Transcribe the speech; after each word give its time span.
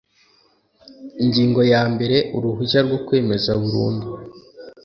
ingingo 1.23 1.61
ya 1.71 1.81
mbere 1.93 2.17
uruhushya 2.37 2.79
rwo 2.85 2.97
kwemeza 3.05 3.51
burundu 3.61 4.07